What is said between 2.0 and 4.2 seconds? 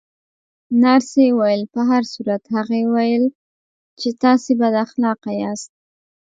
صورت، هغې ویل چې